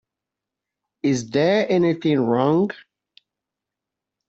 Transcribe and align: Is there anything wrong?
Is 1.03 1.29
there 1.29 1.67
anything 1.71 2.19
wrong? 2.21 2.71